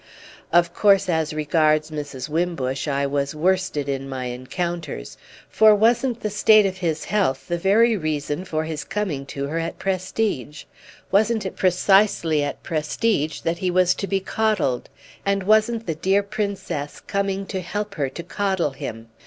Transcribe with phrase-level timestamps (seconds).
[0.51, 2.27] Of course, as regards Mrs.
[2.27, 5.15] Wimbush, I was worsted in my encounters,
[5.47, 9.59] for wasn't the state of his health the very reason for his coming to her
[9.59, 10.65] at Prestidge?
[11.11, 14.89] Wasn't it precisely at Prestidge that he was to be coddled,
[15.23, 19.07] and wasn't the dear Princess coming to help her to coddle him?